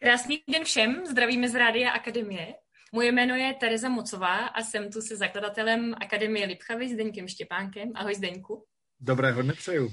[0.00, 2.54] Krásný den všem, zdravíme z Rádia Akademie.
[2.92, 7.92] Moje jméno je Tereza Mocová a jsem tu se zakladatelem Akademie Lipchavy s Deňkem Štěpánkem.
[7.94, 8.64] Ahoj Zdeňku.
[9.00, 9.92] Dobré hodně přeju.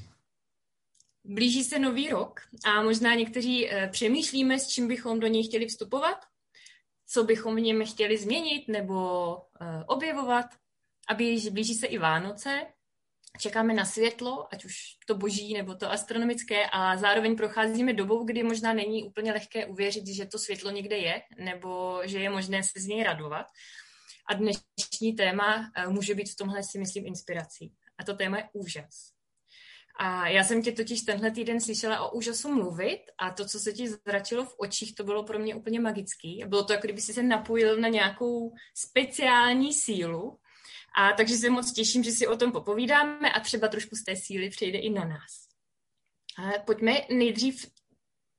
[1.24, 5.68] Blíží se nový rok a možná někteří e, přemýšlíme, s čím bychom do něj chtěli
[5.68, 6.18] vstupovat,
[7.08, 10.46] co bychom v něm chtěli změnit nebo e, objevovat.
[11.10, 12.62] A blíží, blíží se i Vánoce,
[13.40, 14.76] čekáme na světlo, ať už
[15.08, 20.08] to boží nebo to astronomické a zároveň procházíme dobou, kdy možná není úplně lehké uvěřit,
[20.08, 23.46] že to světlo někde je nebo že je možné se z něj radovat.
[24.30, 27.74] A dnešní téma eh, může být v tomhle si myslím inspirací.
[27.98, 29.16] A to téma je úžas.
[30.00, 33.74] A já jsem tě totiž tenhle týden slyšela o úžasu mluvit a to, co se
[33.74, 36.44] ti zračilo v očích, to bylo pro mě úplně magický.
[36.48, 40.40] Bylo to, jako kdyby si se napojil na nějakou speciální sílu,
[40.98, 44.16] a takže se moc těším, že si o tom popovídáme a třeba trošku z té
[44.16, 45.48] síly přejde i na nás.
[46.38, 47.66] Ale pojďme nejdřív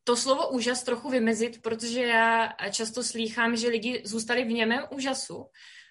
[0.05, 5.47] to slovo úžas trochu vymezit, protože já často slýchám, že lidi zůstali v němém úžasu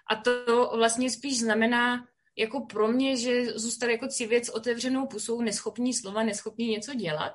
[0.09, 5.93] a to vlastně spíš znamená jako pro mě, že zůstali jako civěc otevřenou pusou, neschopní
[5.93, 7.33] slova, neschopní něco dělat,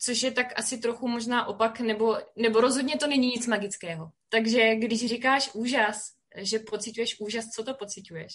[0.00, 4.10] což je tak asi trochu možná opak, nebo, nebo rozhodně to není nic magického.
[4.28, 8.32] Takže když říkáš úžas, že pocituješ úžas, co to pocituješ?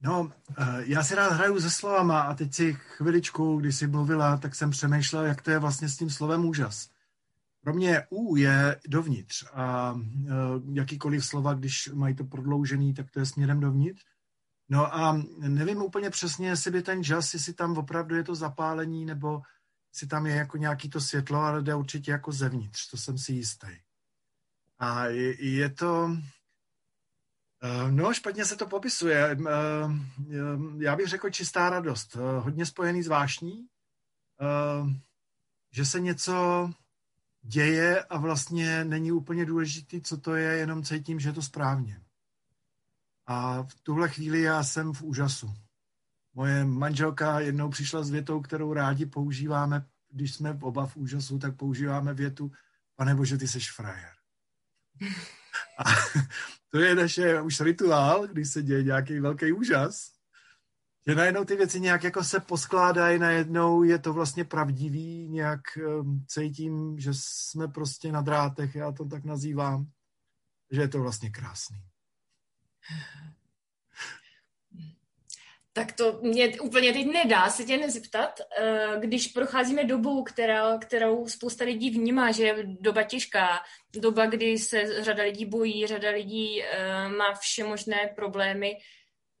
[0.00, 4.36] No, eh, já si rád hraju se slovama a teď si chviličku, když jsi mluvila,
[4.36, 6.88] tak jsem přemýšlel, jak to je vlastně s tím slovem úžas.
[7.60, 10.30] Pro mě U je dovnitř a eh,
[10.72, 14.02] jakýkoliv slova, když mají to prodloužený, tak to je směrem dovnitř.
[14.68, 19.04] No a nevím úplně přesně, jestli by ten žas, jestli tam opravdu je to zapálení,
[19.04, 19.42] nebo
[19.92, 23.32] jestli tam je jako nějaký to světlo, ale jde určitě jako zevnitř, to jsem si
[23.32, 23.68] jistý.
[24.78, 26.16] A je, je to,
[27.90, 29.30] no špatně se to popisuje.
[29.30, 29.36] Eh,
[30.78, 33.66] já bych řekl čistá radost, eh, hodně spojený s vášní,
[35.72, 36.70] že se něco
[37.42, 42.00] děje a vlastně není úplně důležitý, co to je, jenom cítím, že je to správně.
[43.26, 45.54] A v tuhle chvíli já jsem v úžasu.
[46.34, 51.56] Moje manželka jednou přišla s větou, kterou rádi používáme, když jsme oba v úžasu, tak
[51.56, 52.52] používáme větu,
[52.96, 54.15] pane bože, ty seš frajer.
[55.78, 55.84] A
[56.70, 60.16] to je naše už rituál, když se děje nějaký velký úžas,
[61.06, 66.24] že najednou ty věci nějak jako se poskládají, najednou je to vlastně pravdivý, nějak um,
[66.28, 69.86] cítím, že jsme prostě na drátech, já to tak nazývám,
[70.70, 71.78] že je to vlastně krásný.
[75.76, 81.28] Tak to mě úplně teď nedá se tě nezeptat, eh, když procházíme dobu, která, kterou
[81.28, 83.48] spousta lidí vnímá, že je doba těžká,
[83.92, 88.78] doba, kdy se řada lidí bojí, řada lidí eh, má vše možné problémy,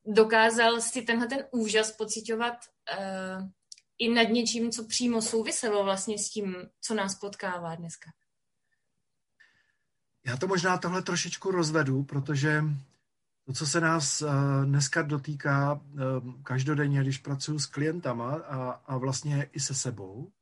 [0.06, 2.54] dokázal si tenhle ten úžas pocitovat
[2.98, 3.38] eh,
[3.98, 8.10] i nad něčím, co přímo souviselo vlastně s tím, co nás potkává dneska?
[10.26, 12.62] Já to možná tohle trošičku rozvedu, protože
[13.46, 14.26] to, co se nás eh,
[14.64, 15.98] dneska dotýká eh,
[16.42, 20.32] každodenně, když pracuji s klientama a, a vlastně i se sebou,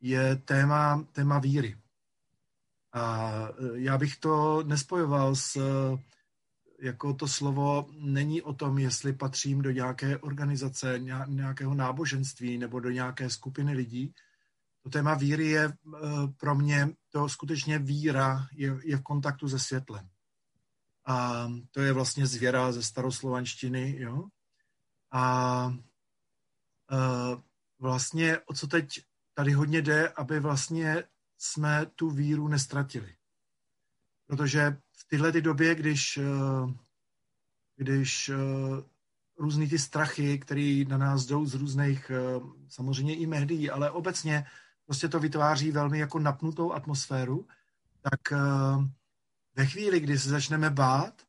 [0.00, 1.76] je téma, téma víry.
[2.92, 5.60] A eh, já bych to nespojoval s,
[6.80, 12.90] jako to slovo není o tom, jestli patřím do nějaké organizace, nějakého náboženství nebo do
[12.90, 14.14] nějaké skupiny lidí.
[14.82, 15.72] To téma víry je
[16.36, 20.08] pro mě, to skutečně víra je, je v kontaktu se světlem.
[21.08, 24.24] A to je vlastně zvěra ze staroslovanštiny, jo.
[25.12, 25.72] A, a
[27.78, 29.04] vlastně o co teď
[29.34, 31.04] tady hodně jde, aby vlastně
[31.38, 33.16] jsme tu víru nestratili.
[34.26, 36.18] Protože v tyhle ty době, když,
[37.76, 38.30] když
[39.38, 42.10] různý ty strachy, které na nás jdou z různých,
[42.68, 44.46] samozřejmě i médií, ale obecně
[44.86, 47.48] prostě to vytváří velmi jako napnutou atmosféru,
[48.02, 48.32] tak
[49.58, 51.22] ve chvíli, kdy se začneme bát,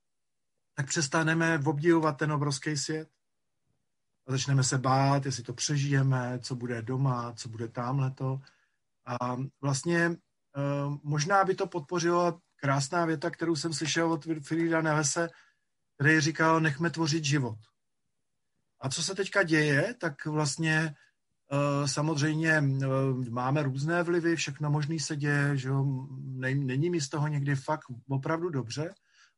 [0.74, 3.10] tak přestaneme obdivovat ten obrovský svět.
[4.28, 8.42] A začneme se bát, jestli to přežijeme, co bude doma, co bude tamhleto.
[9.06, 10.12] A vlastně eh,
[11.04, 15.30] možná by to podpořilo krásná věta, kterou jsem slyšel od Frieda Nevese,
[15.96, 17.60] který říkal, nechme tvořit život.
[18.80, 20.96] A co se teďka děje, tak vlastně
[21.86, 22.88] samozřejmě eh,
[23.30, 25.70] máme různé vlivy, všechno možný se děje, že
[26.54, 28.94] není mi z toho někdy fakt opravdu dobře,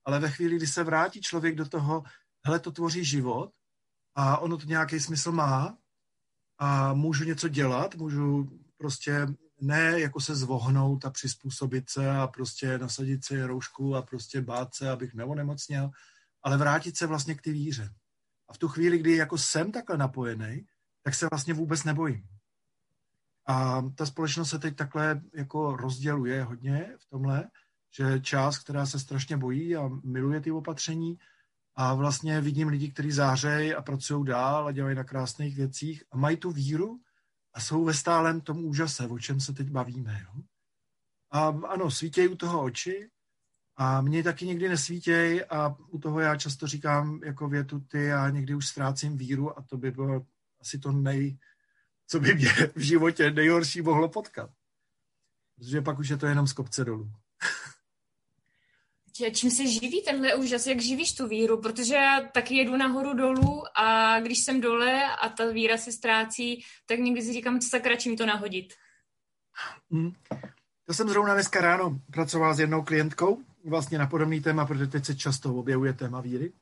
[0.05, 2.03] ale ve chvíli, kdy se vrátí člověk do toho,
[2.45, 3.51] hele, to tvoří život
[4.15, 5.77] a ono to nějaký smysl má
[6.57, 9.27] a můžu něco dělat, můžu prostě
[9.61, 14.75] ne jako se zvohnout a přizpůsobit se a prostě nasadit si roušku a prostě bát
[14.75, 15.89] se, abych neonemocněl,
[16.43, 17.89] ale vrátit se vlastně k ty víře.
[18.49, 20.65] A v tu chvíli, kdy jako jsem takhle napojený,
[21.03, 22.23] tak se vlastně vůbec nebojím.
[23.47, 27.49] A ta společnost se teď takhle jako rozděluje hodně v tomhle,
[27.97, 31.17] že část, která se strašně bojí a miluje ty opatření,
[31.75, 36.17] a vlastně vidím lidi, kteří zářejí a pracují dál a dělají na krásných věcích a
[36.17, 36.99] mají tu víru
[37.53, 40.21] a jsou ve stálem tom úžase, o čem se teď bavíme.
[40.23, 40.41] Jo?
[41.31, 43.09] A ano, svítějí u toho oči
[43.77, 48.29] a mě taky někdy nesvítějí a u toho já často říkám jako větu ty, já
[48.29, 50.25] někdy už ztrácím víru a to by bylo
[50.61, 51.37] asi to nej,
[52.07, 54.49] co by mě v životě nejhorší mohlo potkat.
[55.55, 57.11] Protože pak už je to jenom z kopce dolů.
[59.33, 61.61] Čím se živí tenhle úžas, jak živíš tu víru?
[61.61, 66.63] Protože já taky jedu nahoru dolů a když jsem dole a ta víra se ztrácí,
[66.85, 68.73] tak někdy si říkám, co sakra, čím to nahodit.
[69.91, 70.13] Hmm.
[70.85, 75.05] To jsem zrovna dneska ráno pracoval s jednou klientkou, vlastně na podobný téma, protože teď
[75.05, 76.53] se často objevuje téma víry.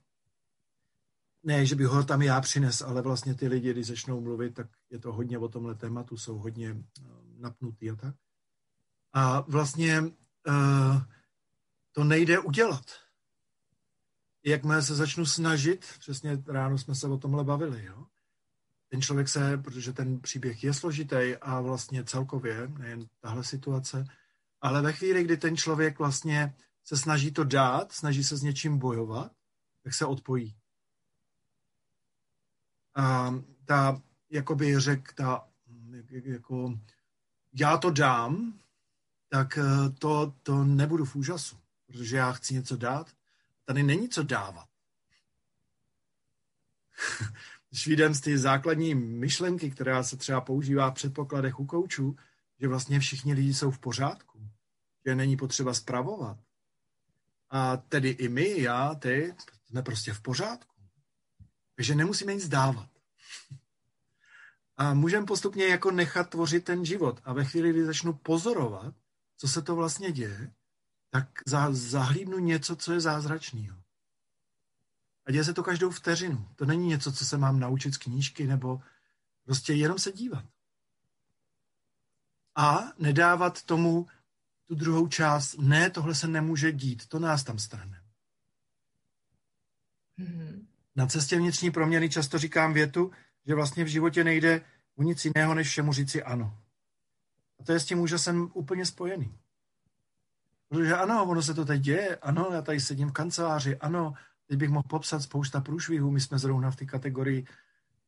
[1.44, 4.68] Ne, že bych ho tam já přines, ale vlastně ty lidi, když začnou mluvit, tak
[4.90, 7.04] je to hodně o tomhle tématu, jsou hodně eh,
[7.38, 8.16] napnutý a tak.
[9.14, 11.02] A vlastně uh,
[11.92, 12.86] to nejde udělat.
[14.44, 18.06] Jakmile se začnu snažit, přesně ráno jsme se o tomhle bavili, jo?
[18.90, 24.06] ten člověk se, protože ten příběh je složitý a vlastně celkově, nejen tahle situace,
[24.62, 28.78] ale ve chvíli, kdy ten člověk vlastně se snaží to dát, snaží se s něčím
[28.78, 29.32] bojovat,
[29.84, 30.56] tak se odpojí.
[32.96, 35.48] A ta, jakoby řek, ta,
[36.10, 36.80] jako,
[37.54, 38.60] já to dám,
[39.30, 41.58] tak eh, to, to nebudu v úžasu
[41.90, 43.12] protože já chci něco dát.
[43.66, 44.70] Tady není co dávat.
[47.70, 52.16] Když vidím z ty základní myšlenky, která se třeba používá v předpokladech u koučů,
[52.60, 54.50] že vlastně všichni lidi jsou v pořádku,
[55.06, 56.38] že není potřeba spravovat.
[57.50, 60.69] A tedy i my, já, ty, jsme prostě v pořádku.
[61.80, 62.90] Takže nemusíme nic dávat.
[64.78, 67.22] A můžeme postupně jako nechat tvořit ten život.
[67.24, 68.94] A ve chvíli, kdy začnu pozorovat,
[69.38, 70.52] co se to vlastně děje,
[71.10, 73.78] tak za, zahlídnu něco, co je zázračného.
[75.26, 76.50] A děje se to každou vteřinu.
[76.56, 78.82] To není něco, co se mám naučit z knížky, nebo
[79.44, 80.46] prostě jenom se dívat.
[82.56, 84.08] A nedávat tomu
[84.66, 88.04] tu druhou část, ne, tohle se nemůže dít, to nás tam strhne.
[90.20, 90.49] Mm-hmm.
[91.00, 93.12] Na cestě vnitřní proměny často říkám větu,
[93.48, 94.62] že vlastně v životě nejde
[94.96, 96.58] o nic jiného, než všemu říci ano.
[97.60, 99.38] A to je s tím úžasem úplně spojený.
[100.70, 104.14] Protože ano, ono se to teď děje, ano, já tady sedím v kanceláři, ano,
[104.48, 107.46] teď bych mohl popsat spousta průšvihů, my jsme zrovna v té kategorii,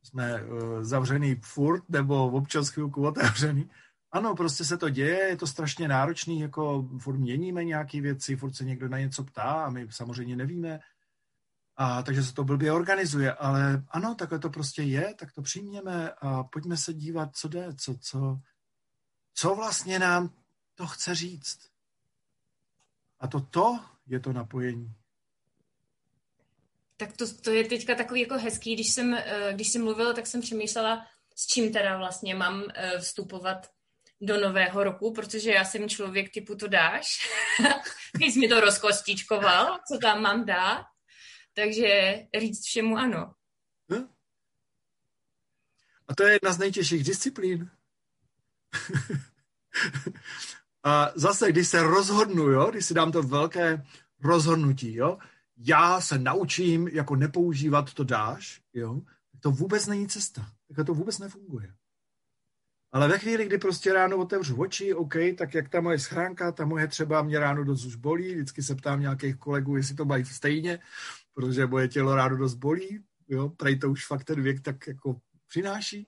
[0.04, 3.70] jsme uh, zavřený furt, nebo občas chvilku otevřený.
[4.12, 8.54] Ano, prostě se to děje, je to strašně náročný, jako furt měníme nějaké věci, furt
[8.54, 10.80] se někdo na něco ptá a my samozřejmě nevíme.
[11.82, 16.12] A takže se to blbě organizuje, ale ano, takhle to prostě je, tak to přijměme
[16.12, 18.38] a pojďme se dívat, co jde, co, co,
[19.34, 20.30] co vlastně nám
[20.76, 21.60] to chce říct.
[23.20, 24.94] A to to je to napojení.
[26.98, 30.28] Tak to, to je teďka takový jako hezký, když jsem, eh, když jsem mluvila, tak
[30.28, 31.06] jsem přemýšlela,
[31.36, 33.68] s čím teda vlastně mám eh, vstupovat
[34.22, 37.30] do nového roku, protože já jsem člověk typu to dáš.
[38.18, 40.91] Ty jsi mi to rozkostičkoval, co tam mám dát.
[41.54, 43.34] Takže říct všemu ano.
[43.94, 44.08] Hm?
[46.08, 47.70] A to je jedna z nejtěžších disciplín.
[50.84, 53.86] A zase, když se rozhodnu, jo, když si dám to velké
[54.24, 55.18] rozhodnutí, jo,
[55.58, 59.02] já se naučím jako nepoužívat to dáš, jo,
[59.40, 60.52] to vůbec není cesta.
[60.76, 61.74] Tak to vůbec nefunguje.
[62.92, 66.66] Ale ve chvíli, kdy prostě ráno otevřu oči, OK, tak jak ta moje schránka, ta
[66.66, 70.26] moje třeba mě ráno dost už bolí, vždycky se ptám nějakých kolegů, jestli to mají
[70.26, 70.80] stejně,
[71.34, 75.22] protože moje tělo ráno dost bolí, jo, prej to už fakt ten věk tak jako
[75.48, 76.08] přináší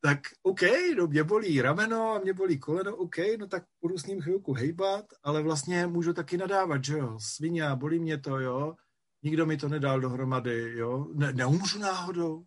[0.00, 0.60] tak OK,
[0.96, 4.52] no mě bolí rameno a mě bolí koleno, OK, no tak budu s ním chvilku
[4.52, 8.74] hejbat, ale vlastně můžu taky nadávat, že jo, svině, bolí mě to, jo,
[9.22, 12.44] nikdo mi to nedal dohromady, jo, ne, neumřu náhodou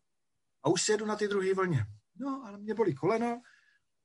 [0.64, 1.86] a už si jedu na ty druhé vlně.
[2.20, 3.42] No, ale mě bolí koleno,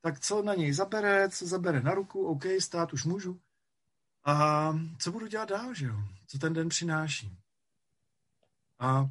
[0.01, 3.41] tak co na něj zabere, co zabere na ruku, OK, stát už můžu.
[4.25, 5.95] A co budu dělat dál, že jo,
[6.27, 7.39] co ten den přináší.
[8.79, 9.11] A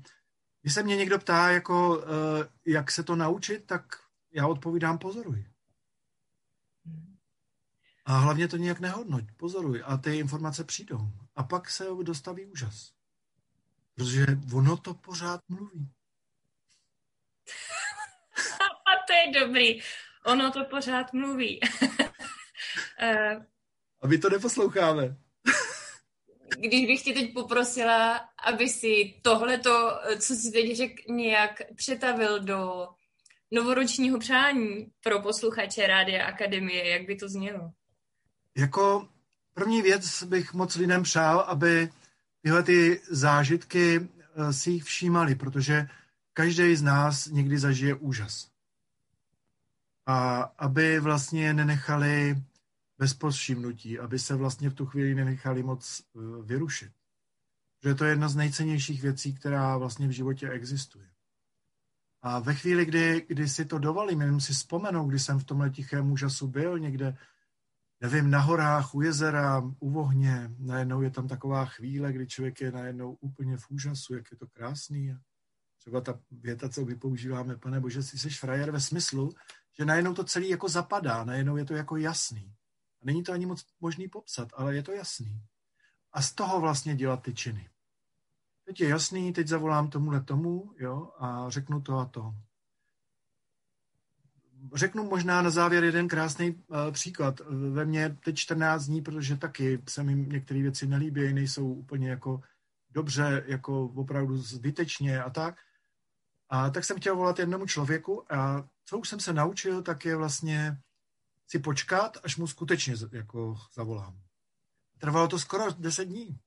[0.61, 3.83] když se mě někdo ptá, jako, eh, jak se to naučit, tak
[4.31, 5.45] já odpovídám pozoruj.
[8.05, 11.11] A hlavně to nějak nehodnoť, pozoruj a ty informace přijdou.
[11.35, 12.91] A pak se dostaví úžas.
[13.95, 15.91] Protože ono to pořád mluví.
[18.61, 19.81] a to je dobrý.
[20.25, 21.59] Ono to pořád mluví.
[22.99, 23.45] Eh,
[24.01, 25.17] a my to neposloucháme.
[26.59, 32.87] Když bych tě teď poprosila, aby si tohleto, co si teď řekl, nějak přetavil do
[33.51, 37.71] novoročního přání pro posluchače Rádia Akademie, jak by to znělo?
[38.57, 39.09] Jako
[39.53, 41.89] první věc bych moc lidem přál, aby
[42.41, 45.87] tyhle ty zážitky eh, si jich všímali, protože
[46.33, 48.47] každý z nás někdy zažije úžas.
[50.05, 52.35] A aby vlastně nenechali
[52.97, 56.91] bez povšimnutí, aby se vlastně v tu chvíli nenechali moc eh, vyrušit.
[57.83, 61.09] Že to je jedna z nejcennějších věcí, která vlastně v životě existuje.
[62.21, 65.69] A ve chvíli, kdy, kdy si to dovolím, jenom si vzpomenu, kdy jsem v tomhle
[65.69, 67.17] tichém úžasu byl někde,
[68.01, 72.71] nevím, na horách, u jezera, u vohně, najednou je tam taková chvíle, kdy člověk je
[72.71, 75.11] najednou úplně v úžasu, jak je to krásný.
[75.11, 75.15] A
[75.77, 79.31] třeba ta věta, co my používáme, pane Bože, si jsi frajer ve smyslu,
[79.79, 82.53] že najednou to celé jako zapadá, najednou je to jako jasný.
[83.01, 85.41] Není to ani moc možný popsat, ale je to jasný.
[86.13, 87.69] A z toho vlastně dělat ty činy.
[88.65, 92.33] Teď je jasný, teď zavolám tomuhle tomu, jo, a řeknu to a to.
[94.73, 97.39] Řeknu možná na závěr jeden krásný uh, příklad.
[97.49, 102.41] Ve mně teď 14 dní, protože taky se mi některé věci nelíbí, nejsou úplně jako
[102.89, 105.55] dobře, jako opravdu zbytečně a tak.
[106.49, 110.15] A tak jsem chtěl volat jednomu člověku a co už jsem se naučil, tak je
[110.15, 110.77] vlastně
[111.47, 114.21] si počkat, až mu skutečně jako zavolám.
[114.97, 116.39] Trvalo to skoro 10 dní.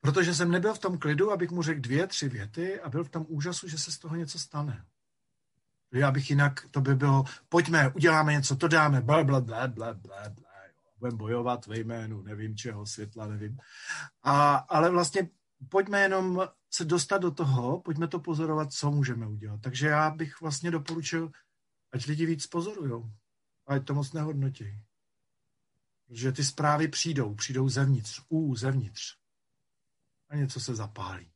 [0.00, 3.08] Protože jsem nebyl v tom klidu, abych mu řekl dvě, tři věty a byl v
[3.08, 4.84] tom úžasu, že se z toho něco stane.
[5.92, 9.94] Já bych jinak, to by bylo, pojďme, uděláme něco, to dáme, bla, bla, bla, bla,
[9.94, 10.46] bla, bla.
[10.98, 13.58] Budeme bojovat ve jménu, nevím čeho, světla, nevím.
[14.22, 15.28] A, ale vlastně
[15.68, 19.60] pojďme jenom se dostat do toho, pojďme to pozorovat, co můžeme udělat.
[19.60, 21.30] Takže já bych vlastně doporučil,
[21.92, 23.10] ať lidi víc pozorujou,
[23.66, 24.78] ať to moc nehodnotí.
[26.06, 29.16] Protože ty zprávy přijdou, přijdou zevnitř, u, zevnitř.
[30.28, 31.30] A něco se zapálí.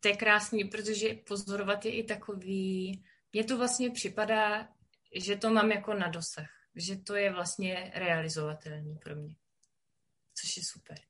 [0.00, 4.68] To je krásný, protože pozorovat je i takový, mně to vlastně připadá,
[5.14, 9.36] že to mám jako na dosah, že to je vlastně realizovatelný pro mě,
[10.34, 11.00] což je super.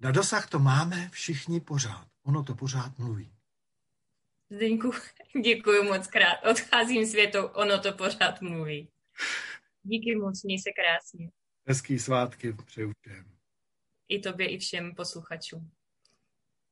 [0.00, 2.08] Na dosah to máme všichni pořád.
[2.22, 3.32] Ono to pořád mluví.
[4.50, 4.92] Zdeňku,
[5.44, 6.36] děkuji moc krát.
[6.50, 8.88] Odcházím světou, ono to pořád mluví.
[9.82, 11.30] Díky moc, měj se krásně.
[11.66, 13.24] Hezký svátky přeju všem.
[14.08, 15.70] I tobě, i všem posluchačům.